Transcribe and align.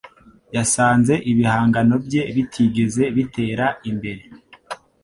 Yasanze 0.55 1.13
ibihangano 1.31 1.95
bye 2.05 2.21
bitigeze 2.35 3.03
bitera 3.15 3.65
imbere 3.89 4.23